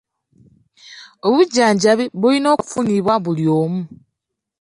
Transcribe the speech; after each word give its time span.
Obujjanjabi 1.27 2.05
bulina 2.19 2.47
okufunibwa 2.55 3.15
buli 3.23 3.45
omu. 3.61 3.81